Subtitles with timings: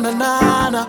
[0.00, 0.84] na na na na.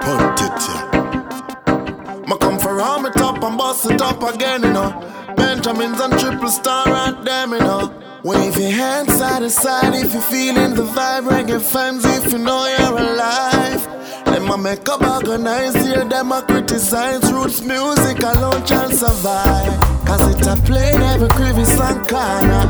[0.00, 2.24] Punt it, yeah.
[2.26, 4.90] Ma come for arm it up and bust it up again, you know.
[5.36, 7.92] Benjimenz and Tripplestar at them, you know.
[8.22, 11.28] Wave your hands side to side if you're feeling the vibe.
[11.28, 13.82] Reggae fans if you know you're alive.
[14.24, 19.78] Them a make up organize here, them a criticize roots music alone can survive.
[20.06, 22.64] Cause it a play every crevice and corner.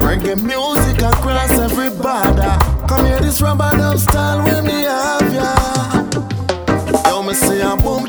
[0.00, 2.56] Reggae music across every border.
[2.88, 3.69] Come here, this rubber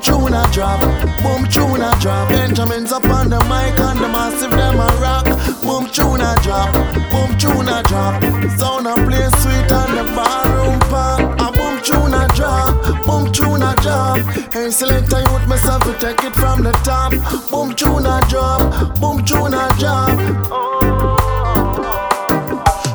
[0.01, 0.81] tune a drop,
[1.21, 2.29] boom tune a drop.
[2.29, 5.25] Benjimenz up on the mic and the massive them a rock.
[5.61, 6.73] Boom tune a drop,
[7.11, 8.21] boom tune a drop.
[8.57, 11.19] Sound a play sweet and the barroom pop.
[11.39, 14.19] A boom tune a drop, boom tune a drop.
[14.53, 17.11] Hey, select I with myself to take it from the top.
[17.49, 20.17] Boom tune a drop, boom tune a drop.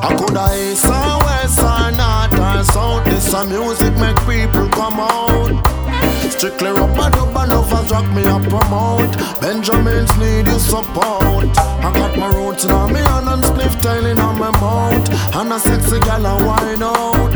[0.03, 3.05] I coulda east or west or north or south.
[3.05, 5.66] This a music make people come out.
[6.37, 9.09] Strictly rubber dub and others rock me a promote.
[9.41, 11.49] Benjimenz need your support.
[11.57, 15.09] I got my roots in me hand and spliff tailing on my mouth.
[15.33, 17.33] And a sexy gal a wine out.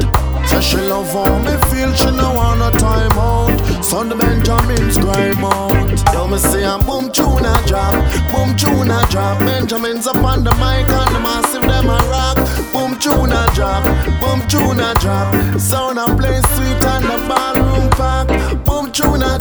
[0.47, 3.57] Say she love how me feel, she no want a time out.
[3.83, 6.13] So the Benjimenz grime out.
[6.13, 7.97] Yo, me say a boom tune a drop,
[8.31, 9.39] boom tune a drop.
[9.41, 12.37] Benjimenz up on the mic and the massive them a rock.
[12.71, 13.83] Boom tune a drop,
[14.21, 15.33] boom tune a drop.
[15.59, 18.61] Sound a play sweet and the ballroom pack.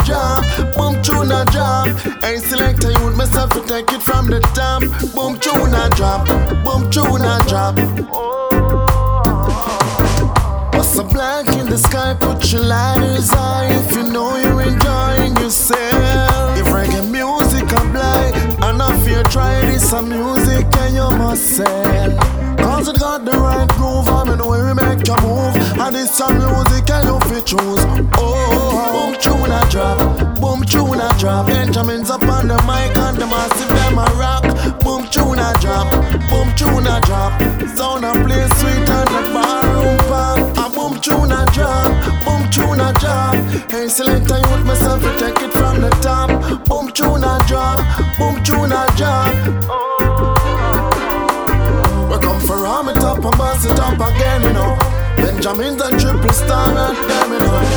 [0.01, 0.45] A drop,
[0.77, 1.89] boom tune a drop.
[2.23, 4.81] Hey selector, you with myself to take it from the top.
[5.15, 6.27] Boom tune a drop,
[6.65, 7.77] boom tune a drop.
[10.75, 12.15] What's a black in the sky?
[12.19, 16.59] Put your lighters high if you know you're enjoying yourself.
[16.59, 21.57] If reggae music a blind, and if you try this a music and you must
[21.57, 22.17] sell.
[22.57, 25.57] Cause it got the right groove, I mean we make you move.
[25.79, 27.84] And this a music and fit choose.
[28.19, 29.98] Oh, boom tune a drop,
[30.41, 31.46] boom tune a drop.
[31.46, 34.45] Benjimenz up on the mic and the massive them a rock.
[34.83, 35.89] Boom tune a drop,
[36.30, 37.33] boom tune a drop.
[37.77, 40.39] Sound a play sweet and the barroom pop.
[40.58, 41.86] A boom tune a drop,
[42.24, 43.35] boom tune a drop.
[43.70, 46.29] Hey selector, you with myself to take it from the top.
[46.67, 47.79] Boom tune a drop,
[48.18, 49.35] boom tune a drop.
[52.11, 54.99] We come for arm it up and bust it up again, you know.
[55.23, 56.97] Benjamin's and triple star and
[57.31, 57.70] know.